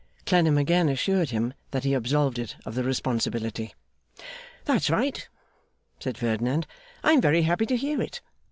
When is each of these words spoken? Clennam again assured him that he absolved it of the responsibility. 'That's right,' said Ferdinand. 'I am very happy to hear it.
Clennam 0.25 0.57
again 0.57 0.89
assured 0.89 1.29
him 1.29 1.53
that 1.69 1.83
he 1.83 1.93
absolved 1.93 2.39
it 2.39 2.55
of 2.65 2.73
the 2.73 2.83
responsibility. 2.83 3.75
'That's 4.65 4.89
right,' 4.89 5.29
said 5.99 6.17
Ferdinand. 6.17 6.65
'I 7.03 7.11
am 7.11 7.21
very 7.21 7.43
happy 7.43 7.67
to 7.67 7.77
hear 7.77 8.01
it. 8.01 8.19